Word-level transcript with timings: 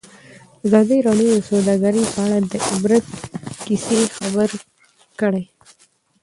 ازادي 0.65 0.97
راډیو 1.07 1.29
د 1.35 1.39
سوداګري 1.49 2.03
په 2.13 2.19
اړه 2.25 2.37
د 2.51 2.53
عبرت 2.71 3.05
کیسې 3.65 3.99
خبر 4.17 4.49
کړي. 5.19 5.43